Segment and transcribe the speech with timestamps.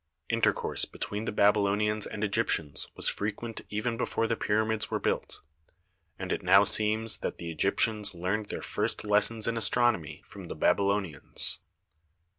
[0.29, 5.41] Intercourse between the Baby lonians and Egyptians was frequent even before the pyramids were built,
[6.17, 10.45] and it now seems that the Egyptians learned their first lessons in astron omy from
[10.45, 11.59] the Babylonians.